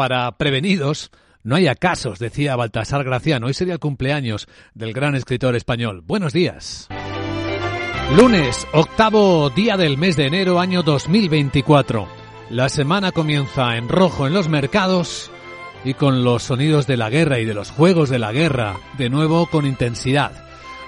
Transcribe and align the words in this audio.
para 0.00 0.32
prevenidos 0.38 1.10
no 1.42 1.56
haya 1.56 1.74
casos, 1.74 2.18
decía 2.18 2.56
Baltasar 2.56 3.04
Graciano. 3.04 3.48
Hoy 3.48 3.52
sería 3.52 3.74
el 3.74 3.80
cumpleaños 3.80 4.48
del 4.72 4.94
gran 4.94 5.14
escritor 5.14 5.54
español. 5.54 6.00
Buenos 6.06 6.32
días. 6.32 6.88
Lunes, 8.16 8.66
octavo 8.72 9.50
día 9.50 9.76
del 9.76 9.98
mes 9.98 10.16
de 10.16 10.26
enero, 10.26 10.58
año 10.58 10.82
2024. 10.82 12.08
La 12.48 12.70
semana 12.70 13.12
comienza 13.12 13.76
en 13.76 13.90
rojo 13.90 14.26
en 14.26 14.32
los 14.32 14.48
mercados 14.48 15.30
y 15.84 15.92
con 15.92 16.24
los 16.24 16.44
sonidos 16.44 16.86
de 16.86 16.96
la 16.96 17.10
guerra 17.10 17.38
y 17.38 17.44
de 17.44 17.52
los 17.52 17.70
juegos 17.70 18.08
de 18.08 18.20
la 18.20 18.32
guerra, 18.32 18.76
de 18.96 19.10
nuevo 19.10 19.48
con 19.48 19.66
intensidad. 19.66 20.32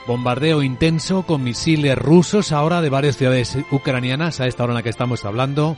Bombardeo 0.07 0.63
intenso 0.63 1.25
con 1.25 1.45
misiles 1.45 1.99
rusos 1.99 2.51
ahora 2.51 2.81
de 2.81 2.89
varias 2.89 3.19
ciudades 3.19 3.59
ucranianas 3.71 4.41
a 4.41 4.47
esta 4.47 4.65
hora 4.65 4.71
en 4.71 4.77
la 4.77 4.83
que 4.83 4.89
estamos 4.89 5.27
hablando. 5.27 5.77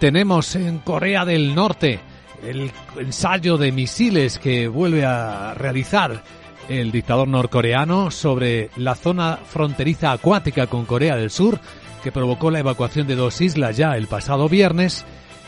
Tenemos 0.00 0.56
en 0.56 0.80
Corea 0.80 1.24
del 1.24 1.54
Norte 1.54 2.00
el 2.42 2.70
ensayo 2.98 3.56
de 3.56 3.72
misiles 3.72 4.38
que 4.38 4.68
vuelve 4.68 5.04
a 5.04 5.54
realizar 5.54 6.22
el 6.68 6.90
dictador 6.90 7.28
norcoreano 7.28 8.10
sobre 8.10 8.70
la 8.76 8.94
zona 8.94 9.38
fronteriza 9.44 10.12
acuática 10.12 10.66
con 10.66 10.84
Corea 10.84 11.16
del 11.16 11.30
Sur, 11.30 11.60
que 12.02 12.12
provocó 12.12 12.50
la 12.50 12.60
evacuación 12.60 13.06
de 13.06 13.16
dos 13.16 13.40
islas 13.40 13.76
ya 13.76 13.96
el 13.96 14.06
pasado 14.06 14.48
viernes. 14.48 15.04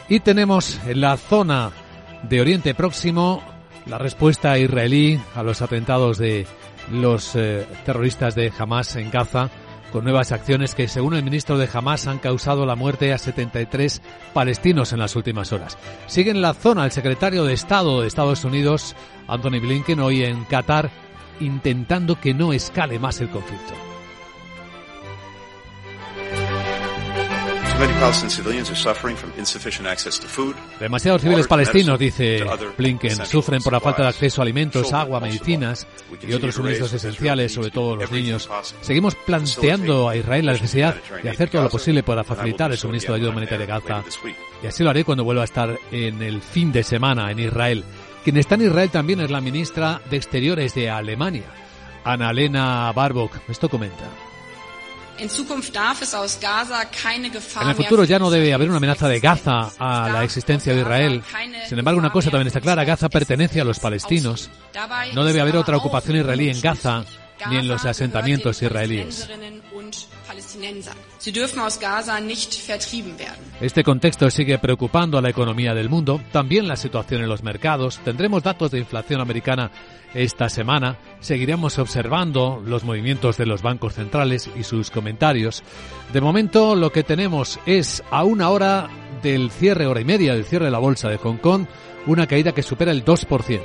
Y 0.09 0.21
tenemos 0.21 0.81
en 0.87 1.01
la 1.01 1.17
zona 1.17 1.73
de 2.23 2.41
Oriente 2.41 2.75
Próximo 2.75 3.43
la 3.87 3.99
respuesta 3.99 4.59
israelí 4.59 5.21
a 5.35 5.43
los 5.43 5.63
atentados 5.63 6.19
de 6.19 6.47
los 6.91 7.35
eh, 7.37 7.67
terroristas 7.85 8.35
de 8.35 8.53
Hamas 8.57 8.97
en 8.97 9.11
Gaza, 9.11 9.51
con 9.93 10.05
nuevas 10.05 10.33
acciones 10.33 10.75
que, 10.75 10.89
según 10.89 11.15
el 11.15 11.23
ministro 11.23 11.59
de 11.59 11.69
Hamas, 11.73 12.07
han 12.07 12.19
causado 12.19 12.67
la 12.67 12.77
muerte 12.77 13.13
a 13.13 13.19
73 13.19 14.03
palestinos 14.33 14.93
en 14.93 14.99
las 14.99 15.17
últimas 15.17 15.53
horas. 15.53 15.79
Sigue 16.07 16.31
en 16.31 16.43
la 16.43 16.55
zona 16.55 16.85
el 16.85 16.93
secretario 16.93 17.45
de 17.45 17.55
Estado 17.55 18.01
de 18.01 18.09
Estados 18.09 18.45
Unidos, 18.45 18.95
Anthony 19.27 19.61
Blinken, 19.61 20.01
hoy 20.01 20.25
en 20.25 20.45
Qatar, 20.45 20.91
intentando 21.41 22.21
que 22.21 22.35
no 22.35 22.53
escale 22.53 22.99
más 22.99 23.21
el 23.21 23.31
conflicto. 23.31 23.88
Demasiados 30.81 31.23
civiles 31.23 31.47
palestinos, 31.47 31.97
dice 31.97 32.45
Blinken, 32.77 33.25
sufren 33.25 33.63
por 33.63 33.73
la 33.73 33.79
falta 33.79 34.03
de 34.03 34.09
acceso 34.09 34.41
a 34.41 34.43
alimentos, 34.43 34.93
agua, 34.93 35.21
medicinas 35.21 35.87
y 36.27 36.33
otros 36.33 36.57
suministros 36.57 36.93
esenciales, 36.93 37.53
sobre 37.53 37.71
todo 37.71 37.95
los 37.95 38.11
niños. 38.11 38.51
Seguimos 38.81 39.15
planteando 39.15 40.09
a 40.09 40.17
Israel 40.17 40.47
la 40.47 40.53
necesidad 40.55 40.97
de 41.23 41.31
hacer 41.31 41.51
todo 41.51 41.63
lo 41.63 41.71
posible 41.71 42.03
para 42.03 42.25
facilitar 42.25 42.73
el 42.73 42.79
suministro 42.79 43.15
de 43.15 43.21
ayuda 43.21 43.31
humanitaria 43.31 43.67
de 43.67 43.73
Gaza. 43.73 44.05
Y 44.61 44.67
así 44.67 44.83
lo 44.83 44.91
haré 44.91 45.05
cuando 45.05 45.23
vuelva 45.23 45.43
a 45.43 45.45
estar 45.45 45.79
en 45.93 46.21
el 46.21 46.43
fin 46.43 46.73
de 46.73 46.83
semana 46.83 47.31
en 47.31 47.39
Israel. 47.39 47.85
Quien 48.25 48.39
está 48.39 48.57
en 48.57 48.63
Israel 48.63 48.91
también 48.91 49.21
es 49.21 49.31
la 49.31 49.41
ministra 49.41 50.03
de 50.11 50.17
Exteriores 50.17 50.75
de 50.75 50.91
Alemania, 50.91 51.45
Annalena 52.03 52.91
Baerbock. 52.93 53.37
Esto 53.49 53.69
comenta. 53.69 54.05
En 57.63 57.69
el 57.69 57.75
futuro 57.75 58.05
ya 58.05 58.19
no 58.19 58.31
debe 58.31 58.53
haber 58.55 58.69
una 58.69 58.79
amenaza 58.79 59.09
de 59.09 59.21
Gaza 59.21 59.71
a 59.79 60.09
la 60.11 60.25
existencia 60.25 60.75
de 60.75 60.81
Israel. 60.81 61.23
Sin 61.69 61.79
embargo, 61.79 61.99
una 61.99 62.13
cosa 62.13 62.31
también 62.31 62.47
está 62.49 62.61
clara, 62.61 62.85
Gaza 62.85 63.09
pertenece 63.09 63.61
a 63.61 63.65
los 63.65 63.79
palestinos. 63.79 64.51
No 65.15 65.25
debe 65.25 65.41
haber 65.41 65.57
otra 65.57 65.77
ocupación 65.77 66.17
israelí 66.19 66.51
en 66.51 66.61
Gaza 66.61 67.05
ni 67.51 67.57
en 67.57 67.69
los 67.69 67.85
asentamientos 67.85 68.63
israelíes. 68.63 69.29
Este 73.61 73.85
contexto 73.85 74.31
sigue 74.31 74.59
preocupando 74.59 75.19
a 75.19 75.23
la 75.23 75.31
economía 75.31 75.75
del 75.75 75.89
mundo, 75.89 76.21
también 76.33 76.69
la 76.69 76.77
situación 76.77 77.23
en 77.23 77.29
los 77.29 77.43
mercados. 77.43 77.99
Tendremos 78.05 78.43
datos 78.43 78.71
de 78.71 78.79
inflación 78.79 79.21
americana 79.21 79.71
esta 80.15 80.49
semana. 80.49 80.99
Seguiremos 81.21 81.79
observando 81.79 82.63
los 82.65 82.85
movimientos 82.85 83.37
de 83.37 83.47
los 83.47 83.63
bancos 83.63 83.95
centrales 83.95 84.49
y 84.57 84.65
sus 84.65 84.91
comentarios. 84.91 85.63
De 86.13 86.21
momento 86.21 86.75
lo 86.77 86.93
que 86.93 87.03
tenemos 87.03 87.59
es 87.67 88.03
a 88.11 88.25
una 88.25 88.51
hora 88.51 88.89
del 89.23 89.51
cierre, 89.51 89.87
hora 89.87 90.01
y 90.01 90.05
media 90.05 90.35
del 90.35 90.45
cierre 90.45 90.67
de 90.67 90.71
la 90.71 90.79
bolsa 90.79 91.09
de 91.09 91.19
Hong 91.19 91.39
Kong, 91.39 91.67
una 92.07 92.27
caída 92.27 92.53
que 92.53 92.63
supera 92.63 92.93
el 92.93 93.05
2%. 93.05 93.61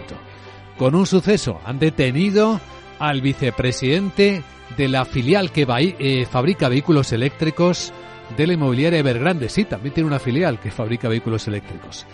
Con 0.78 0.96
un 0.96 1.06
suceso, 1.06 1.60
han 1.66 1.80
detenido 1.80 2.60
al 3.04 3.20
vicepresidente 3.20 4.44
de 4.78 4.88
la 4.88 5.04
filial 5.04 5.52
que 5.52 5.68
eh, 5.68 6.26
fabrica 6.26 6.70
vehículos 6.70 7.12
eléctricos 7.12 7.92
de 8.38 8.48
la 8.48 8.54
inmobiliaria 8.54 9.00
Evergrande. 9.00 9.50
Sí, 9.50 9.66
también 9.66 9.94
tiene 9.94 10.08
una 10.08 10.20
filial 10.20 10.58
que 10.58 10.72
fabrica 10.72 11.10
vehículos 11.10 11.46
eléctricos. 11.50 12.06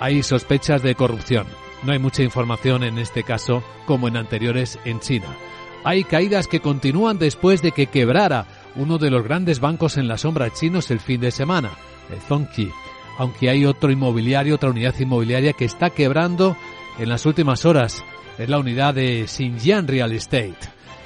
Hay 0.00 0.22
sospechas 0.22 0.82
de 0.82 0.94
corrupción. 0.94 1.46
No 1.82 1.92
hay 1.92 1.98
mucha 1.98 2.22
información 2.22 2.84
en 2.84 2.96
este 2.96 3.22
caso 3.22 3.62
como 3.84 4.08
en 4.08 4.16
anteriores 4.16 4.78
en 4.86 5.00
China. 5.00 5.26
Hay 5.84 6.04
caídas 6.04 6.48
que 6.48 6.60
continúan 6.60 7.18
después 7.18 7.60
de 7.60 7.72
que 7.72 7.88
quebrara 7.88 8.46
uno 8.76 8.96
de 8.96 9.10
los 9.10 9.22
grandes 9.22 9.60
bancos 9.60 9.98
en 9.98 10.08
la 10.08 10.16
sombra 10.16 10.50
chinos 10.54 10.90
el 10.90 11.00
fin 11.00 11.20
de 11.20 11.32
semana, 11.32 11.72
el 12.10 12.20
Zongqi. 12.22 12.72
Aunque 13.18 13.50
hay 13.50 13.66
otro 13.66 13.90
inmobiliario, 13.90 14.54
otra 14.54 14.70
unidad 14.70 14.98
inmobiliaria 14.98 15.52
que 15.52 15.66
está 15.66 15.90
quebrando 15.90 16.56
en 16.98 17.10
las 17.10 17.26
últimas 17.26 17.66
horas. 17.66 18.02
Es 18.38 18.48
la 18.48 18.58
unidad 18.58 18.94
de 18.94 19.26
Xinjiang 19.26 19.88
Real 19.88 20.12
Estate. 20.12 20.56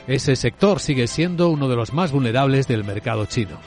Ese 0.07 0.37
sector 0.37 0.81
sigue 0.81 1.07
siendo 1.07 1.49
uno 1.49 1.69
de 1.69 1.77
los 1.77 1.95
más 1.95 2.13
vulnerables 2.13 2.69
del 2.69 2.85
mercado 2.85 3.25
chino. 3.25 3.59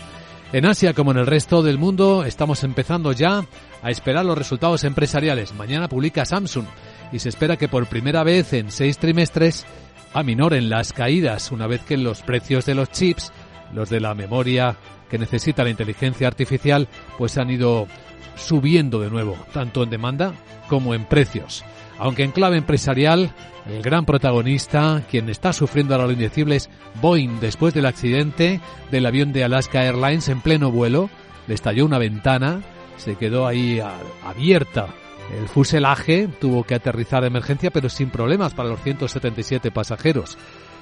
En 0.53 0.67
Asia, 0.67 0.93
como 0.93 1.11
en 1.11 1.17
el 1.17 1.25
resto 1.25 1.63
del 1.63 1.79
mundo, 1.79 2.23
estamos 2.23 2.63
empezando 2.63 3.11
ya 3.11 3.43
a 3.81 3.89
esperar 3.89 4.23
los 4.23 4.37
resultados 4.37 4.83
empresariales. 4.83 5.53
Mañana 5.53 5.89
publica 5.89 6.25
Samsung 6.25 6.65
y 7.11 7.19
se 7.19 7.29
espera 7.29 7.57
que 7.57 7.67
por 7.67 7.87
primera 7.87 8.23
vez 8.23 8.53
en 8.53 8.71
seis 8.71 8.99
trimestres 8.99 9.65
aminoren 10.13 10.69
las 10.69 10.93
caídas 10.93 11.51
una 11.51 11.65
vez 11.65 11.81
que 11.81 11.97
los 11.97 12.21
precios 12.21 12.65
de 12.65 12.75
los 12.75 12.91
chips, 12.91 13.33
los 13.73 13.89
de 13.89 13.99
la 13.99 14.13
memoria 14.13 14.77
que 15.09 15.17
necesita 15.17 15.63
la 15.63 15.71
inteligencia 15.71 16.27
artificial, 16.27 16.87
pues 17.17 17.37
han 17.39 17.49
ido 17.49 17.87
subiendo 18.35 18.99
de 18.99 19.09
nuevo, 19.09 19.37
tanto 19.53 19.83
en 19.83 19.89
demanda 19.89 20.33
como 20.69 20.93
en 20.93 21.05
precios. 21.05 21.65
Aunque 21.97 22.23
en 22.23 22.31
clave 22.31 22.57
empresarial, 22.57 23.31
el 23.67 23.81
gran 23.81 24.05
protagonista, 24.05 25.03
quien 25.09 25.29
está 25.29 25.53
sufriendo 25.53 25.95
ahora 25.95 26.07
lo 26.07 26.13
indecible 26.13 26.57
es 26.57 26.69
Boeing 27.01 27.39
después 27.39 27.73
del 27.73 27.85
accidente 27.85 28.59
del 28.91 29.05
avión 29.05 29.33
de 29.33 29.43
Alaska 29.43 29.83
Airlines 29.83 30.29
en 30.29 30.41
pleno 30.41 30.71
vuelo. 30.71 31.09
Le 31.47 31.53
estalló 31.53 31.85
una 31.85 31.97
ventana, 31.97 32.61
se 32.97 33.15
quedó 33.15 33.47
ahí 33.47 33.81
abierta 34.23 34.87
el 35.33 35.47
fuselaje, 35.47 36.27
tuvo 36.39 36.63
que 36.63 36.75
aterrizar 36.75 37.21
de 37.21 37.27
emergencia 37.27 37.71
pero 37.71 37.89
sin 37.89 38.09
problemas 38.09 38.53
para 38.53 38.69
los 38.69 38.81
177 38.81 39.71
pasajeros. 39.71 40.37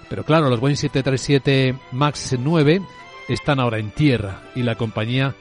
Pero 0.10 0.26
claro, 0.26 0.50
los 0.50 0.60
Boeing 0.60 0.76
737 0.76 1.76
MAX 1.92 2.36
9 2.38 2.82
están 3.30 3.60
ahora 3.60 3.80
en 3.80 3.92
tierra 3.92 4.42
y 4.56 4.64
la 4.64 4.76
compañía 4.76 5.34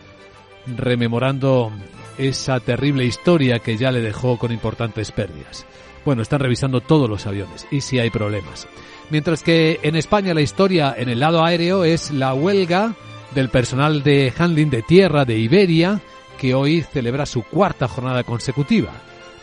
rememorando 0.66 1.72
esa 2.18 2.60
terrible 2.60 3.04
historia 3.04 3.58
que 3.58 3.76
ya 3.76 3.90
le 3.90 4.00
dejó 4.00 4.38
con 4.38 4.52
importantes 4.52 5.10
pérdidas. 5.12 5.66
Bueno, 6.04 6.22
están 6.22 6.40
revisando 6.40 6.80
todos 6.80 7.08
los 7.08 7.26
aviones 7.26 7.66
y 7.70 7.80
si 7.80 7.98
hay 7.98 8.10
problemas. 8.10 8.66
Mientras 9.10 9.42
que 9.42 9.78
en 9.82 9.96
España 9.96 10.34
la 10.34 10.40
historia 10.40 10.94
en 10.96 11.08
el 11.08 11.20
lado 11.20 11.44
aéreo 11.44 11.84
es 11.84 12.10
la 12.10 12.34
huelga 12.34 12.94
del 13.34 13.48
personal 13.48 14.02
de 14.02 14.32
handling 14.36 14.70
de 14.70 14.82
tierra 14.82 15.24
de 15.24 15.38
Iberia, 15.38 16.00
que 16.38 16.54
hoy 16.54 16.82
celebra 16.82 17.26
su 17.26 17.42
cuarta 17.42 17.88
jornada 17.88 18.24
consecutiva. 18.24 18.92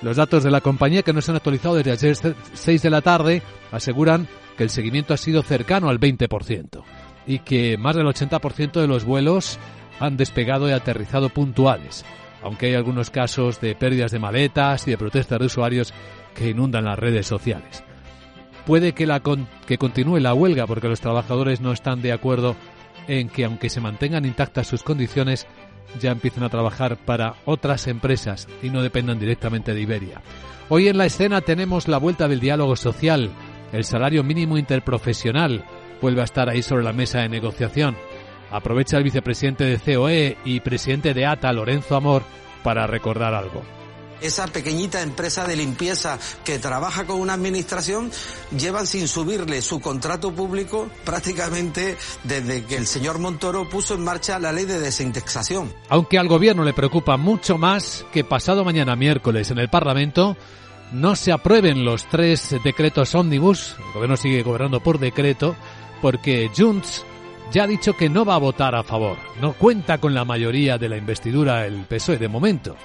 Los 0.02 0.18
datos 0.18 0.44
de 0.44 0.52
la 0.52 0.62
compañía 0.62 1.04
que 1.04 1.14
no 1.14 1.22
se 1.22 1.32
han 1.32 1.38
actualizado 1.38 1.76
desde 1.76 1.92
ayer 1.92 2.36
6 2.54 2.82
de 2.82 2.90
la 2.90 3.02
tarde 3.02 3.42
aseguran 3.72 4.28
que 4.58 4.64
el 4.64 4.70
seguimiento 4.70 5.14
ha 5.14 5.18
sido 5.18 5.44
cercano 5.44 5.90
al 5.90 6.00
20% 6.00 6.84
y 7.28 7.40
que 7.40 7.78
más 7.78 7.96
del 7.96 8.08
80% 8.08 8.82
de 8.82 8.88
los 8.88 9.06
vuelos 9.06 9.60
han 10.00 10.18
despegado 10.18 10.70
y 10.70 10.72
aterrizado 10.72 11.30
puntuales 11.30 12.06
aunque 12.44 12.68
hay 12.68 12.76
algunos 12.76 13.10
casos 13.10 13.60
de 13.62 13.76
pérdidas 13.76 14.12
de 14.12 14.20
maletas 14.20 14.88
y 14.88 14.92
de 14.92 14.98
protestas 14.98 15.40
de 15.40 15.46
usuarios 15.46 15.94
que 16.36 16.50
inundan 16.50 16.86
las 16.86 17.00
redes 17.00 17.28
sociales. 17.28 17.84
Puede 18.66 18.94
que, 18.94 19.08
la 19.08 19.22
que 19.66 19.78
continúe 19.78 20.20
la 20.20 20.34
huelga 20.34 20.68
porque 20.68 20.88
los 20.88 21.02
trabajadores 21.02 21.62
no 21.62 21.72
están 21.72 22.02
de 22.02 22.12
acuerdo 22.12 22.56
en 23.08 23.30
que 23.30 23.46
aunque 23.46 23.70
se 23.70 23.82
mantengan 23.82 24.26
intactas 24.26 24.68
sus 24.68 24.84
condiciones, 24.84 25.48
ya 26.00 26.12
empiecen 26.12 26.44
a 26.44 26.50
trabajar 26.50 26.98
para 26.98 27.36
otras 27.46 27.88
empresas 27.88 28.48
y 28.62 28.70
no 28.70 28.84
dependan 28.84 29.20
directamente 29.20 29.74
de 29.74 29.82
Iberia. 29.82 30.22
Hoy 30.70 30.88
en 30.88 30.98
la 30.98 31.08
escena 31.08 31.42
tenemos 31.42 31.88
la 31.88 31.98
vuelta 31.98 32.28
del 32.28 32.40
diálogo 32.40 32.76
social. 32.76 33.32
El 33.72 33.84
salario 33.84 34.24
mínimo 34.24 34.58
interprofesional 34.58 35.64
vuelve 36.00 36.22
a 36.22 36.26
estar 36.26 36.48
ahí 36.50 36.62
sobre 36.62 36.84
la 36.84 36.94
mesa 36.94 37.22
de 37.22 37.30
negociación. 37.30 37.96
Aprovecha 38.52 38.98
el 38.98 39.04
vicepresidente 39.04 39.64
de 39.64 39.80
COE 39.80 40.38
y 40.44 40.60
presidente 40.60 41.14
de 41.14 41.26
ATA, 41.26 41.54
Lorenzo 41.54 41.96
Amor, 41.96 42.24
para 42.64 42.88
recordar 42.88 43.34
algo. 43.34 43.62
Esa 44.22 44.48
pequeñita 44.48 45.02
empresa 45.02 45.48
de 45.48 45.56
limpieza 45.56 46.20
que 46.44 46.60
trabaja 46.60 47.06
con 47.06 47.22
una 47.22 47.34
administración 47.34 48.12
llevan 48.58 48.86
sin 48.86 49.08
subirle 49.08 49.62
su 49.62 49.80
contrato 49.80 50.34
público 50.34 50.90
prácticamente 51.06 51.98
desde 52.26 52.66
que 52.66 52.76
el 52.76 52.86
señor 52.86 53.20
Montoro 53.20 53.70
puso 53.70 53.96
en 53.96 54.04
marcha 54.04 54.38
la 54.38 54.52
ley 54.52 54.66
de 54.66 54.80
desindexación. 54.80 55.74
Aunque 55.88 56.18
al 56.18 56.28
gobierno 56.28 56.66
le 56.66 56.74
preocupa 56.74 57.16
mucho 57.16 57.58
más 57.58 58.06
que 58.12 58.26
pasado 58.26 58.66
mañana 58.66 58.98
miércoles 58.98 59.52
en 59.52 59.60
el 59.60 59.70
Parlamento 59.70 60.36
no 60.92 61.16
se 61.16 61.32
aprueben 61.32 61.86
los 61.86 62.08
tres 62.08 62.56
decretos 62.64 63.14
ómnibus, 63.16 63.76
el 63.78 63.94
gobierno 63.94 64.18
sigue 64.18 64.44
gobernando 64.44 64.80
por 64.80 65.00
decreto, 65.00 65.56
porque 66.02 66.50
Junts 66.56 67.06
ya 67.52 67.64
ha 67.64 67.68
dicho 67.68 67.96
que 67.96 68.10
no 68.10 68.26
va 68.26 68.36
a 68.36 68.40
votar 68.40 68.76
a 68.76 68.84
favor, 68.84 69.18
no 69.42 69.54
cuenta 69.54 69.98
con 69.98 70.14
la 70.14 70.26
mayoría 70.26 70.78
de 70.78 70.90
la 70.90 70.98
investidura 70.98 71.66
el 71.66 71.86
PSOE 71.86 72.18
de 72.18 72.28
momento. 72.28 72.76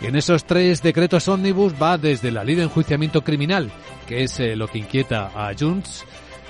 Y 0.00 0.06
en 0.06 0.16
esos 0.16 0.44
tres 0.44 0.82
decretos 0.82 1.28
ómnibus 1.28 1.74
va 1.80 1.98
desde 1.98 2.30
la 2.30 2.44
ley 2.44 2.54
de 2.54 2.64
enjuiciamiento 2.64 3.22
criminal, 3.22 3.70
que 4.06 4.24
es 4.24 4.40
eh, 4.40 4.56
lo 4.56 4.68
que 4.68 4.78
inquieta 4.78 5.30
a 5.34 5.52
Junts, 5.58 6.04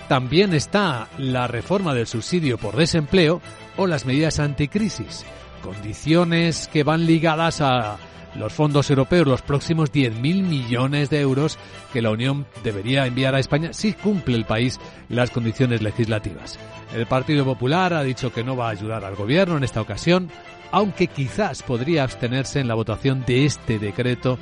también 0.08 0.54
está 0.54 1.08
la 1.18 1.46
reforma 1.46 1.94
del 1.94 2.06
subsidio 2.06 2.58
por 2.58 2.76
desempleo 2.76 3.40
o 3.76 3.86
las 3.86 4.04
medidas 4.06 4.38
anticrisis, 4.38 5.24
condiciones 5.62 6.68
que 6.68 6.84
van 6.84 7.06
ligadas 7.06 7.60
a 7.60 7.96
los 8.36 8.52
fondos 8.52 8.90
europeos, 8.90 9.26
los 9.26 9.42
próximos 9.42 9.92
10.000 9.92 10.42
millones 10.42 11.10
de 11.10 11.20
euros 11.20 11.58
que 11.92 12.02
la 12.02 12.10
Unión 12.10 12.46
debería 12.62 13.06
enviar 13.06 13.34
a 13.34 13.38
España 13.38 13.72
si 13.72 13.92
cumple 13.92 14.36
el 14.36 14.44
país 14.44 14.80
las 15.08 15.30
condiciones 15.30 15.82
legislativas. 15.82 16.58
El 16.94 17.06
Partido 17.06 17.44
Popular 17.44 17.94
ha 17.94 18.02
dicho 18.02 18.32
que 18.32 18.44
no 18.44 18.56
va 18.56 18.68
a 18.68 18.72
ayudar 18.72 19.04
al 19.04 19.16
gobierno 19.16 19.56
en 19.56 19.64
esta 19.64 19.80
ocasión, 19.80 20.30
aunque 20.70 21.06
quizás 21.06 21.62
podría 21.62 22.02
abstenerse 22.02 22.60
en 22.60 22.68
la 22.68 22.74
votación 22.74 23.24
de 23.26 23.44
este 23.44 23.78
decreto 23.78 24.38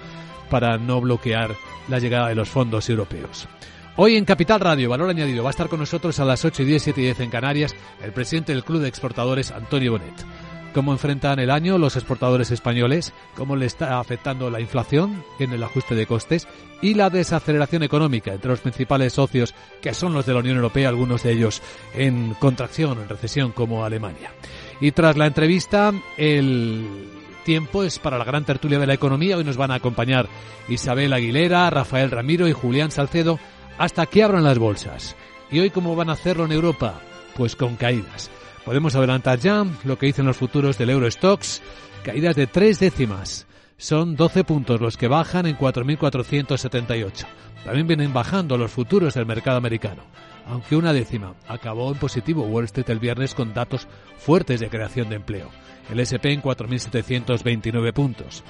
para 0.50 0.76
no 0.78 1.00
bloquear 1.00 1.54
la 1.88 1.98
llegada 1.98 2.28
de 2.28 2.34
los 2.34 2.48
fondos 2.48 2.88
europeos. 2.88 3.48
Hoy 3.96 4.16
en 4.16 4.24
Capital 4.24 4.60
Radio, 4.60 4.88
Valor 4.88 5.10
Añadido, 5.10 5.42
va 5.42 5.50
a 5.50 5.52
estar 5.52 5.68
con 5.68 5.80
nosotros 5.80 6.18
a 6.18 6.24
las 6.24 6.44
8 6.44 6.62
y 6.62 6.66
10, 6.66 6.82
7 6.82 7.00
y 7.00 7.04
10 7.04 7.20
en 7.20 7.30
Canarias, 7.30 7.74
el 8.02 8.12
presidente 8.12 8.52
del 8.52 8.64
Club 8.64 8.80
de 8.80 8.88
Exportadores, 8.88 9.50
Antonio 9.50 9.92
Bonet 9.92 10.24
cómo 10.72 10.92
enfrentan 10.92 11.38
el 11.38 11.50
año 11.50 11.78
los 11.78 11.96
exportadores 11.96 12.50
españoles, 12.50 13.12
cómo 13.36 13.56
le 13.56 13.66
está 13.66 14.00
afectando 14.00 14.50
la 14.50 14.60
inflación 14.60 15.24
en 15.38 15.52
el 15.52 15.62
ajuste 15.62 15.94
de 15.94 16.06
costes 16.06 16.48
y 16.80 16.94
la 16.94 17.10
desaceleración 17.10 17.82
económica 17.82 18.32
entre 18.32 18.50
los 18.50 18.60
principales 18.60 19.12
socios 19.12 19.54
que 19.80 19.94
son 19.94 20.12
los 20.12 20.26
de 20.26 20.34
la 20.34 20.40
Unión 20.40 20.56
Europea, 20.56 20.88
algunos 20.88 21.22
de 21.22 21.32
ellos 21.32 21.62
en 21.94 22.34
contracción, 22.34 23.00
en 23.00 23.08
recesión 23.08 23.52
como 23.52 23.84
Alemania. 23.84 24.32
Y 24.80 24.92
tras 24.92 25.16
la 25.16 25.26
entrevista, 25.26 25.92
el 26.16 27.08
tiempo 27.44 27.84
es 27.84 27.98
para 27.98 28.18
la 28.18 28.24
gran 28.24 28.44
tertulia 28.44 28.78
de 28.78 28.86
la 28.86 28.94
economía. 28.94 29.36
Hoy 29.36 29.44
nos 29.44 29.56
van 29.56 29.70
a 29.70 29.76
acompañar 29.76 30.28
Isabel 30.68 31.12
Aguilera, 31.12 31.70
Rafael 31.70 32.10
Ramiro 32.10 32.48
y 32.48 32.52
Julián 32.52 32.90
Salcedo 32.90 33.38
hasta 33.78 34.06
que 34.06 34.22
abran 34.22 34.44
las 34.44 34.58
bolsas. 34.58 35.16
¿Y 35.50 35.60
hoy 35.60 35.70
cómo 35.70 35.94
van 35.94 36.10
a 36.10 36.14
hacerlo 36.14 36.44
en 36.44 36.52
Europa? 36.52 37.00
Pues 37.36 37.56
con 37.56 37.76
caídas. 37.76 38.30
Podemos 38.64 38.94
adelantar 38.94 39.40
ya 39.40 39.66
lo 39.84 39.98
que 39.98 40.06
dicen 40.06 40.26
los 40.26 40.36
futuros 40.36 40.78
del 40.78 40.90
Eurostox, 40.90 41.60
caídas 42.04 42.36
de 42.36 42.46
tres 42.46 42.78
décimas. 42.78 43.46
Son 43.76 44.14
12 44.14 44.44
puntos 44.44 44.80
los 44.80 44.96
que 44.96 45.08
bajan 45.08 45.46
en 45.46 45.58
4.478. 45.58 47.26
También 47.64 47.88
vienen 47.88 48.12
bajando 48.12 48.56
los 48.56 48.70
futuros 48.70 49.14
del 49.14 49.26
mercado 49.26 49.56
americano, 49.56 50.04
aunque 50.46 50.76
una 50.76 50.92
décima 50.92 51.34
acabó 51.48 51.90
en 51.90 51.98
positivo 51.98 52.44
Wall 52.44 52.66
Street 52.66 52.90
el 52.90 53.00
viernes 53.00 53.34
con 53.34 53.52
datos 53.52 53.88
fuertes 54.16 54.60
de 54.60 54.68
creación 54.68 55.08
de 55.08 55.16
empleo. 55.16 55.48
El 55.90 55.98
SP 55.98 56.30
en 56.30 56.42
4.729 56.42 57.92
puntos. 57.92 58.44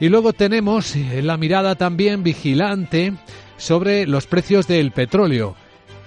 Y 0.00 0.08
luego 0.08 0.32
tenemos 0.32 0.96
la 0.96 1.36
mirada 1.36 1.76
también 1.76 2.24
vigilante 2.24 3.14
sobre 3.56 4.06
los 4.08 4.26
precios 4.26 4.66
del 4.66 4.90
petróleo 4.90 5.54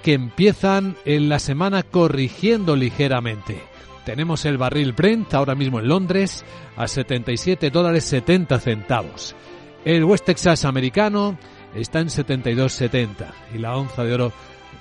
que 0.03 0.13
empiezan 0.13 0.95
en 1.05 1.29
la 1.29 1.39
semana 1.39 1.83
corrigiendo 1.83 2.75
ligeramente. 2.75 3.61
Tenemos 4.05 4.45
el 4.45 4.57
barril 4.57 4.93
Brent 4.93 5.33
ahora 5.33 5.55
mismo 5.55 5.79
en 5.79 5.89
Londres 5.89 6.45
a 6.77 6.87
77 6.87 7.69
dólares 7.69 8.05
70 8.05 8.59
centavos. 8.59 9.35
El 9.83 10.05
West 10.05 10.25
Texas 10.25 10.65
americano 10.65 11.37
está 11.75 11.99
en 11.99 12.07
72.70 12.07 13.07
y 13.53 13.57
la 13.57 13.75
onza 13.75 14.03
de 14.03 14.13
oro 14.13 14.33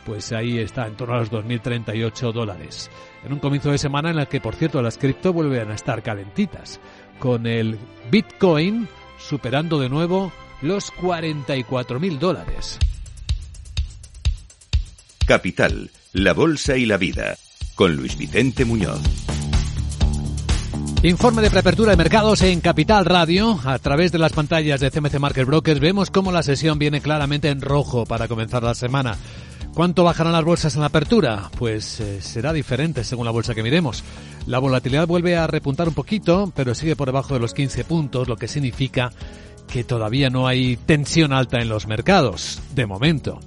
pues 0.04 0.30
ahí 0.30 0.58
está 0.58 0.86
en 0.86 0.94
torno 0.94 1.16
a 1.16 1.18
los 1.18 1.32
2.038 1.32 2.32
dólares. 2.32 2.88
En 3.24 3.32
un 3.32 3.40
comienzo 3.40 3.72
de 3.72 3.78
semana 3.78 4.10
en 4.10 4.18
el 4.18 4.28
que 4.28 4.40
por 4.40 4.54
cierto 4.54 4.80
las 4.80 4.96
cripto 4.96 5.32
vuelven 5.32 5.72
a 5.72 5.74
estar 5.74 6.02
calentitas 6.02 6.80
con 7.18 7.46
el 7.46 7.78
Bitcoin 8.10 8.88
superando 9.18 9.80
de 9.80 9.88
nuevo 9.88 10.32
los 10.62 10.92
44.000 10.92 12.18
dólares. 12.18 12.78
Capital, 15.26 15.90
la 16.12 16.34
Bolsa 16.34 16.76
y 16.76 16.86
la 16.86 16.98
Vida, 16.98 17.36
con 17.74 17.96
Luis 17.96 18.16
Vicente 18.16 18.64
Muñoz. 18.64 19.00
Informe 21.02 21.42
de 21.42 21.50
preapertura 21.50 21.90
de 21.90 21.96
mercados 21.96 22.42
en 22.42 22.60
Capital 22.60 23.04
Radio. 23.04 23.58
A 23.64 23.76
través 23.80 24.12
de 24.12 24.20
las 24.20 24.32
pantallas 24.32 24.78
de 24.78 24.92
CMC 24.92 25.18
Market 25.18 25.44
Brokers 25.44 25.80
vemos 25.80 26.12
cómo 26.12 26.30
la 26.30 26.44
sesión 26.44 26.78
viene 26.78 27.00
claramente 27.00 27.48
en 27.48 27.60
rojo 27.60 28.06
para 28.06 28.28
comenzar 28.28 28.62
la 28.62 28.76
semana. 28.76 29.16
¿Cuánto 29.74 30.04
bajarán 30.04 30.32
las 30.32 30.44
bolsas 30.44 30.76
en 30.76 30.82
la 30.82 30.86
apertura? 30.86 31.50
Pues 31.58 31.98
eh, 31.98 32.22
será 32.22 32.52
diferente 32.52 33.02
según 33.02 33.24
la 33.24 33.32
bolsa 33.32 33.52
que 33.52 33.64
miremos. 33.64 34.04
La 34.46 34.60
volatilidad 34.60 35.08
vuelve 35.08 35.36
a 35.36 35.48
repuntar 35.48 35.88
un 35.88 35.94
poquito, 35.94 36.52
pero 36.54 36.72
sigue 36.72 36.94
por 36.94 37.08
debajo 37.08 37.34
de 37.34 37.40
los 37.40 37.52
15 37.52 37.82
puntos, 37.82 38.28
lo 38.28 38.36
que 38.36 38.46
significa 38.46 39.10
que 39.66 39.82
todavía 39.82 40.30
no 40.30 40.46
hay 40.46 40.76
tensión 40.76 41.32
alta 41.32 41.58
en 41.58 41.68
los 41.68 41.88
mercados, 41.88 42.62
de 42.76 42.86
momento. 42.86 43.40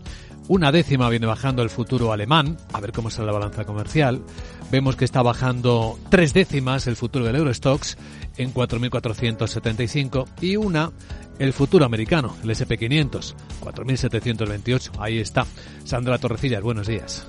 Una 0.50 0.72
décima 0.72 1.10
viene 1.10 1.28
bajando 1.28 1.62
el 1.62 1.70
futuro 1.70 2.12
alemán, 2.12 2.58
a 2.74 2.80
ver 2.80 2.92
cómo 2.92 3.12
sale 3.12 3.28
la 3.28 3.34
balanza 3.34 3.66
comercial. 3.66 4.24
Vemos 4.72 4.96
que 4.96 5.06
está 5.06 5.22
bajando 5.22 6.00
tres 6.10 6.34
décimas 6.34 6.88
el 6.88 6.96
futuro 6.96 7.24
del 7.24 7.36
Eurostox 7.36 8.00
en 8.36 8.52
4.475 8.52 10.26
y 10.42 10.56
una 10.56 10.92
el 11.38 11.54
futuro 11.54 11.86
americano, 11.86 12.36
el 12.42 12.50
SP500, 12.50 13.36
4.728. 13.62 14.94
Ahí 14.98 15.20
está. 15.20 15.46
Sandra 15.84 16.18
Torrecillas, 16.18 16.64
buenos 16.64 16.88
días. 16.88 17.28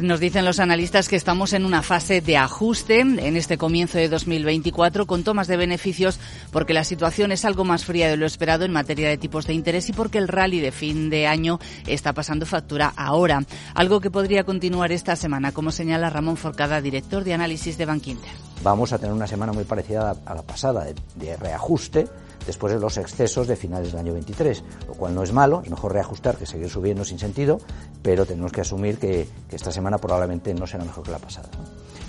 Nos 0.00 0.20
dicen 0.20 0.44
los 0.44 0.60
analistas 0.60 1.08
que 1.08 1.16
estamos 1.16 1.52
en 1.52 1.64
una 1.64 1.82
fase 1.82 2.20
de 2.20 2.36
ajuste 2.36 3.00
en 3.00 3.36
este 3.36 3.58
comienzo 3.58 3.98
de 3.98 4.08
2024 4.08 5.06
con 5.06 5.24
tomas 5.24 5.48
de 5.48 5.56
beneficios 5.56 6.20
porque 6.52 6.72
la 6.72 6.84
situación 6.84 7.32
es 7.32 7.44
algo 7.44 7.64
más 7.64 7.84
fría 7.84 8.08
de 8.08 8.16
lo 8.16 8.24
esperado 8.24 8.64
en 8.64 8.72
materia 8.72 9.08
de 9.08 9.18
tipos 9.18 9.46
de 9.46 9.54
interés 9.54 9.88
y 9.88 9.92
porque 9.92 10.18
el 10.18 10.28
rally 10.28 10.60
de 10.60 10.70
fin 10.70 11.10
de 11.10 11.26
año 11.26 11.58
está 11.86 12.12
pasando 12.12 12.46
factura 12.46 12.92
ahora. 12.96 13.44
Algo 13.74 14.00
que 14.00 14.10
podría 14.10 14.44
continuar 14.44 14.92
esta 14.92 15.16
semana, 15.16 15.50
como 15.50 15.72
señala 15.72 16.10
Ramón 16.10 16.36
Forcada, 16.36 16.80
director 16.80 17.24
de 17.24 17.34
análisis 17.34 17.76
de 17.76 17.86
Bankinter. 17.86 18.30
Vamos 18.62 18.92
a 18.92 18.98
tener 18.98 19.12
una 19.12 19.26
semana 19.26 19.52
muy 19.52 19.64
parecida 19.64 20.14
a 20.24 20.34
la 20.34 20.42
pasada 20.42 20.86
de 21.16 21.36
reajuste 21.36 22.06
después 22.46 22.72
de 22.72 22.80
los 22.80 22.96
excesos 22.96 23.46
de 23.46 23.56
finales 23.56 23.92
del 23.92 24.00
año 24.00 24.12
23, 24.12 24.62
lo 24.88 24.94
cual 24.94 25.14
no 25.14 25.22
es 25.22 25.32
malo, 25.32 25.62
es 25.64 25.70
mejor 25.70 25.92
reajustar 25.92 26.36
que 26.36 26.46
seguir 26.46 26.68
subiendo 26.68 27.04
sin 27.04 27.18
sentido, 27.18 27.58
pero 28.02 28.26
tenemos 28.26 28.52
que 28.52 28.60
asumir 28.60 28.98
que, 28.98 29.28
esta 29.50 29.70
semana 29.70 29.98
probablemente 29.98 30.54
no 30.54 30.66
será 30.66 30.84
mejor 30.84 31.04
que 31.04 31.10
la 31.10 31.18
pasada. 31.18 31.48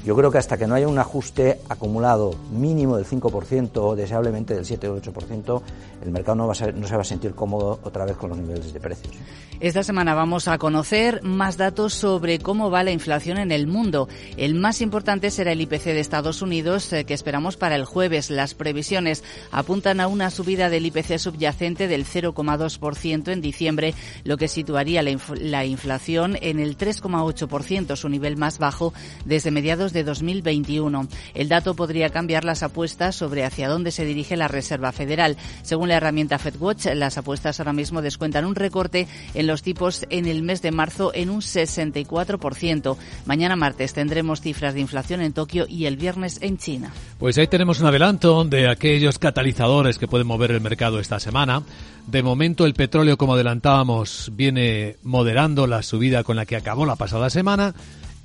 Yo 0.05 0.17
creo 0.17 0.31
que 0.31 0.37
hasta 0.37 0.57
que 0.57 0.67
no 0.67 0.75
haya 0.75 0.87
un 0.87 0.99
ajuste 0.99 1.61
acumulado 1.69 2.35
mínimo 2.51 2.97
del 2.97 3.05
5% 3.05 3.69
o 3.77 3.95
deseablemente 3.95 4.53
del 4.53 4.65
7 4.65 4.89
o 4.89 5.01
8%, 5.01 5.61
el 6.03 6.11
mercado 6.11 6.35
no, 6.35 6.47
va 6.47 6.53
a 6.53 6.71
no 6.73 6.87
se 6.87 6.95
va 6.95 7.01
a 7.01 7.05
sentir 7.05 7.33
cómodo 7.33 7.79
otra 7.83 8.03
vez 8.03 8.17
con 8.17 8.29
los 8.29 8.37
niveles 8.37 8.73
de 8.73 8.79
precios. 8.81 9.15
Esta 9.61 9.81
semana 9.81 10.13
vamos 10.13 10.49
a 10.49 10.57
conocer 10.57 11.23
más 11.23 11.55
datos 11.55 11.93
sobre 11.93 12.39
cómo 12.39 12.69
va 12.69 12.83
la 12.83 12.91
inflación 12.91 13.37
en 13.37 13.49
el 13.49 13.65
mundo. 13.65 14.09
El 14.35 14.55
más 14.55 14.81
importante 14.81 15.31
será 15.31 15.53
el 15.53 15.61
IPC 15.61 15.85
de 15.85 16.01
Estados 16.01 16.41
Unidos, 16.41 16.91
eh, 16.91 17.05
que 17.05 17.13
esperamos 17.13 17.55
para 17.55 17.77
el 17.77 17.85
jueves. 17.85 18.29
Las 18.29 18.55
previsiones 18.55 19.23
apuntan 19.51 20.01
a 20.01 20.07
una 20.07 20.31
subida 20.31 20.69
del 20.69 20.85
IPC 20.87 21.17
subyacente 21.17 21.87
del 21.87 22.05
0,2% 22.05 23.31
en 23.31 23.39
diciembre, 23.39 23.93
lo 24.25 24.35
que 24.35 24.49
situaría 24.49 25.01
la, 25.01 25.17
la 25.39 25.63
inflación 25.63 26.37
en 26.41 26.59
el 26.59 26.77
3,8%, 26.77 27.95
su 27.95 28.09
nivel 28.09 28.35
más 28.35 28.59
bajo 28.59 28.93
desde 29.23 29.51
mediados 29.51 29.92
de 29.93 30.03
2021. 30.03 31.07
El 31.33 31.49
dato 31.49 31.75
podría 31.75 32.09
cambiar 32.09 32.43
las 32.43 32.63
apuestas 32.63 33.15
sobre 33.15 33.43
hacia 33.43 33.69
dónde 33.69 33.91
se 33.91 34.05
dirige 34.05 34.35
la 34.35 34.47
Reserva 34.47 34.91
Federal. 34.91 35.37
Según 35.61 35.89
la 35.89 35.95
herramienta 35.95 36.39
FedWatch, 36.39 36.87
las 36.95 37.17
apuestas 37.17 37.59
ahora 37.59 37.73
mismo 37.73 38.01
descuentan 38.01 38.45
un 38.45 38.55
recorte 38.55 39.07
en 39.33 39.47
los 39.47 39.63
tipos 39.63 40.05
en 40.09 40.25
el 40.25 40.43
mes 40.43 40.61
de 40.61 40.71
marzo 40.71 41.11
en 41.13 41.29
un 41.29 41.41
64%. 41.41 42.97
Mañana 43.25 43.55
martes 43.55 43.93
tendremos 43.93 44.41
cifras 44.41 44.73
de 44.73 44.81
inflación 44.81 45.21
en 45.21 45.33
Tokio 45.33 45.65
y 45.67 45.85
el 45.85 45.97
viernes 45.97 46.39
en 46.41 46.57
China. 46.57 46.91
Pues 47.19 47.37
ahí 47.37 47.47
tenemos 47.47 47.79
un 47.79 47.87
adelanto 47.87 48.43
de 48.43 48.69
aquellos 48.69 49.19
catalizadores 49.19 49.97
que 49.97 50.07
pueden 50.07 50.27
mover 50.27 50.51
el 50.51 50.61
mercado 50.61 50.99
esta 50.99 51.19
semana. 51.19 51.63
De 52.07 52.21
momento 52.21 52.65
el 52.65 52.73
petróleo, 52.73 53.17
como 53.17 53.35
adelantábamos, 53.35 54.31
viene 54.35 54.97
moderando 55.03 55.67
la 55.67 55.83
subida 55.83 56.23
con 56.23 56.35
la 56.35 56.45
que 56.45 56.55
acabó 56.55 56.85
la 56.85 56.95
pasada 56.95 57.29
semana 57.29 57.73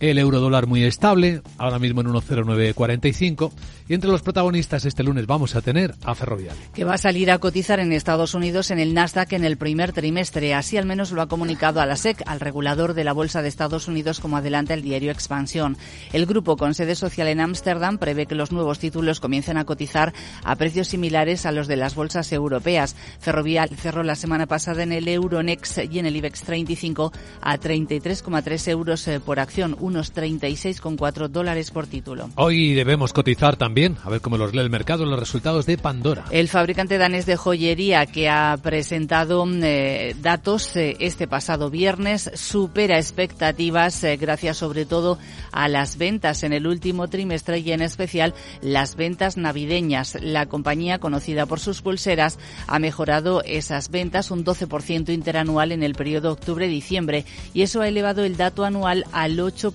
El 0.00 0.18
euro 0.18 0.38
dólar 0.38 0.68
muy 0.68 0.84
estable, 0.84 1.42
ahora 1.56 1.80
mismo 1.80 2.02
en 2.02 2.06
1,0945. 2.08 3.50
Y 3.88 3.94
entre 3.94 4.10
los 4.10 4.22
protagonistas 4.22 4.84
este 4.84 5.02
lunes 5.02 5.26
vamos 5.26 5.56
a 5.56 5.62
tener 5.62 5.94
a 6.04 6.14
Ferrovial. 6.14 6.54
Que 6.74 6.84
va 6.84 6.94
a 6.94 6.98
salir 6.98 7.30
a 7.30 7.38
cotizar 7.38 7.80
en 7.80 7.92
Estados 7.92 8.34
Unidos 8.34 8.70
en 8.70 8.78
el 8.78 8.94
Nasdaq 8.94 9.32
en 9.32 9.44
el 9.44 9.56
primer 9.56 9.92
trimestre. 9.92 10.54
Así 10.54 10.76
al 10.76 10.84
menos 10.84 11.10
lo 11.10 11.22
ha 11.22 11.26
comunicado 11.26 11.80
a 11.80 11.86
la 11.86 11.96
SEC, 11.96 12.22
al 12.26 12.38
regulador 12.38 12.94
de 12.94 13.02
la 13.02 13.12
Bolsa 13.12 13.42
de 13.42 13.48
Estados 13.48 13.88
Unidos, 13.88 14.20
como 14.20 14.36
adelanta 14.36 14.74
el 14.74 14.82
diario 14.82 15.10
Expansión. 15.10 15.78
El 16.12 16.26
grupo 16.26 16.56
con 16.56 16.74
sede 16.74 16.94
social 16.94 17.26
en 17.28 17.40
Ámsterdam 17.40 17.98
prevé 17.98 18.26
que 18.26 18.34
los 18.34 18.52
nuevos 18.52 18.78
títulos 18.78 19.20
comiencen 19.20 19.56
a 19.56 19.64
cotizar 19.64 20.12
a 20.44 20.54
precios 20.56 20.88
similares 20.88 21.46
a 21.46 21.52
los 21.52 21.66
de 21.66 21.76
las 21.76 21.94
bolsas 21.94 22.30
europeas. 22.32 22.94
Ferrovial 23.20 23.70
cerró 23.70 24.02
la 24.02 24.16
semana 24.16 24.46
pasada 24.46 24.82
en 24.82 24.92
el 24.92 25.08
Euronext 25.08 25.78
y 25.90 25.98
en 25.98 26.06
el 26.06 26.16
IBEX 26.16 26.42
35 26.42 27.12
a 27.40 27.58
33,3 27.58 28.68
euros 28.68 29.08
eh, 29.08 29.18
por 29.18 29.40
acción, 29.40 29.76
unos 29.88 30.14
36,4 30.14 31.28
dólares 31.28 31.70
por 31.70 31.86
título. 31.86 32.30
Hoy 32.36 32.74
debemos 32.74 33.12
cotizar 33.12 33.56
también, 33.56 33.96
a 34.04 34.10
ver 34.10 34.20
cómo 34.20 34.38
los 34.38 34.54
lee 34.54 34.60
el 34.60 34.70
mercado, 34.70 35.04
los 35.04 35.18
resultados 35.18 35.66
de 35.66 35.76
Pandora. 35.76 36.24
El 36.30 36.48
fabricante 36.48 36.98
danés 36.98 37.26
de 37.26 37.36
joyería 37.36 38.06
que 38.06 38.28
ha 38.28 38.56
presentado 38.62 39.44
eh, 39.62 40.14
datos 40.20 40.76
eh, 40.76 40.96
este 41.00 41.26
pasado 41.26 41.70
viernes 41.70 42.30
supera 42.34 42.98
expectativas 42.98 44.04
eh, 44.04 44.16
gracias 44.16 44.58
sobre 44.58 44.84
todo 44.84 45.18
a 45.52 45.68
las 45.68 45.96
ventas 45.96 46.42
en 46.42 46.52
el 46.52 46.66
último 46.66 47.08
trimestre 47.08 47.58
y 47.58 47.72
en 47.72 47.82
especial 47.82 48.34
las 48.60 48.96
ventas 48.96 49.36
navideñas. 49.36 50.18
La 50.20 50.46
compañía 50.46 50.98
conocida 50.98 51.46
por 51.46 51.60
sus 51.60 51.82
pulseras 51.82 52.38
ha 52.66 52.78
mejorado 52.78 53.42
esas 53.44 53.90
ventas 53.90 54.30
un 54.30 54.44
12% 54.44 55.12
interanual 55.12 55.72
en 55.72 55.82
el 55.82 55.94
periodo 55.94 56.32
octubre-diciembre 56.32 57.24
y 57.54 57.62
eso 57.62 57.80
ha 57.80 57.88
elevado 57.88 58.24
el 58.24 58.36
dato 58.36 58.64
anual 58.64 59.04
al 59.12 59.38
8%, 59.38 59.72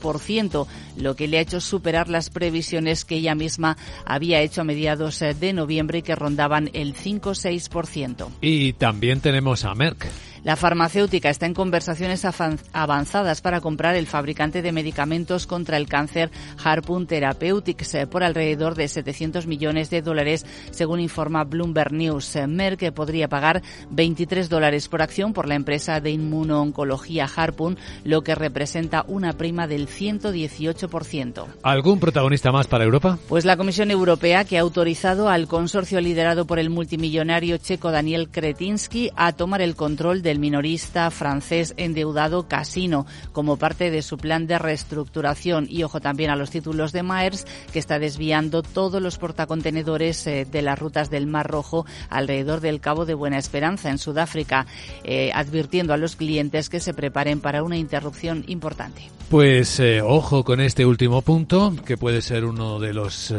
lo 0.98 1.16
que 1.16 1.28
le 1.28 1.38
ha 1.38 1.42
hecho 1.42 1.62
superar 1.62 2.10
las 2.10 2.30
previsiones 2.30 3.06
que 3.06 3.16
ella 3.16 3.36
misma 3.36 3.78
había 4.06 4.42
hecho 4.42 4.62
a 4.62 4.64
mediados 4.64 5.22
eh, 5.22 5.34
de 5.34 5.54
noviembre 5.54 6.00
y 6.00 6.02
que 6.02 6.16
rondaban 6.16 6.70
el 6.74 6.96
5-6%. 6.96 8.28
Y 8.42 8.74
también 8.74 9.22
tenemos 9.22 9.66
a 9.66 9.74
Merck. 9.74 10.08
La 10.44 10.58
farmacéutica 10.58 11.30
está 11.30 11.46
en 11.46 11.54
conversaciones 11.54 12.26
avanzadas 12.74 13.40
para 13.40 13.62
comprar 13.62 13.96
el 13.96 14.08
fabricante 14.08 14.62
de 14.62 14.74
medicamentos 14.74 15.48
contra 15.48 15.78
el 15.78 15.88
cáncer 15.88 16.32
Harpoon 16.62 17.08
Therapeutics 17.08 17.96
eh, 17.96 18.08
por 18.08 18.24
alrededor 18.24 18.76
de 18.76 18.90
700 18.90 19.48
millones 19.48 19.90
de 19.90 20.02
dólares, 20.02 20.46
según 20.72 21.00
informa 21.00 21.46
Bloomberg 21.46 21.94
News. 21.94 22.36
Eh, 22.36 22.48
Merck 22.48 22.92
podría 22.92 23.30
pagar 23.30 23.62
23 23.92 24.50
dólares 24.50 24.90
por 24.90 25.02
acción 25.02 25.32
por 25.32 25.48
la 25.48 25.56
empresa 25.56 26.02
de 26.02 26.12
inmunooncología 26.12 27.30
Harpoon, 27.34 27.78
lo 28.04 28.22
que 28.22 28.36
representa 28.36 29.06
una 29.08 29.32
prima 29.34 29.66
del 29.66 29.88
118%. 29.88 31.46
¿Algún 31.64 32.02
protagonista 32.02 32.52
más 32.52 32.68
para 32.68 32.84
Europa? 32.84 33.18
Pues 33.30 33.46
la 33.46 33.56
Comisión 33.56 33.92
Europea, 33.92 34.44
que 34.44 34.58
ha 34.58 34.62
autorizado 34.62 35.30
al 35.30 35.48
consorcio 35.48 36.02
liderado 36.02 36.46
por 36.46 36.60
el 36.60 36.70
multimillonario 36.70 37.58
checo 37.60 37.92
Daniel 37.92 38.28
Kretinsky 38.28 39.10
a 39.16 39.32
tomar 39.32 39.62
el 39.62 39.78
control 39.78 40.22
de 40.22 40.33
el 40.34 40.40
minorista 40.40 41.10
francés 41.12 41.76
endeudado 41.78 42.48
Casino 42.48 43.06
como 43.32 43.58
parte 43.58 43.92
de 43.92 44.02
su 44.02 44.18
plan 44.18 44.48
de 44.48 44.58
reestructuración 44.58 45.68
y 45.70 45.84
ojo 45.84 46.02
también 46.02 46.32
a 46.32 46.36
los 46.36 46.50
títulos 46.50 46.92
de 46.92 47.04
Maers 47.04 47.46
que 47.72 47.80
está 47.80 48.00
desviando 48.00 48.64
todos 48.64 49.02
los 49.02 49.18
portacontenedores 49.20 50.26
eh, 50.26 50.46
de 50.52 50.62
las 50.64 50.80
rutas 50.80 51.12
del 51.12 51.28
Mar 51.28 51.48
Rojo 51.48 51.86
alrededor 52.10 52.62
del 52.62 52.82
Cabo 52.82 53.06
de 53.06 53.14
Buena 53.14 53.38
Esperanza 53.38 53.92
en 53.92 54.00
Sudáfrica, 54.00 54.66
eh, 55.04 55.32
advirtiendo 55.34 55.94
a 55.94 55.98
los 55.98 56.16
clientes 56.16 56.68
que 56.68 56.80
se 56.80 56.96
preparen 56.96 57.40
para 57.40 57.62
una 57.62 57.78
interrupción 57.78 58.44
importante. 58.48 59.12
Pues 59.30 59.80
eh, 59.80 60.02
ojo 60.02 60.44
con 60.44 60.62
este 60.62 60.86
último 60.86 61.22
punto 61.22 61.76
que 61.86 61.96
puede 61.96 62.22
ser 62.22 62.44
uno 62.44 62.80
de 62.80 62.94
los 62.94 63.34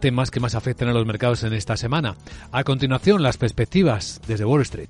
temas 0.00 0.30
que 0.30 0.40
más 0.40 0.54
afectan 0.54 0.88
a 0.88 0.94
los 0.94 1.04
mercados 1.04 1.42
en 1.42 1.52
esta 1.52 1.76
semana. 1.76 2.16
A 2.50 2.64
continuación, 2.64 3.22
las 3.22 3.36
perspectivas 3.36 4.22
desde 4.26 4.46
Wall 4.46 4.62
Street. 4.62 4.88